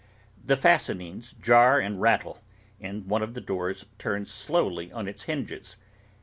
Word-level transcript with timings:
The 0.43 0.57
fastenings 0.57 1.33
jar 1.39 1.79
and 1.79 2.01
rattle, 2.01 2.41
and 2.79 3.05
one 3.05 3.21
of 3.21 3.35
the 3.35 3.39
doors 3.39 3.85
turns 3.99 4.31
slowly 4.31 4.91
on 4.91 5.07
its 5.07 5.25
hinges. 5.25 5.77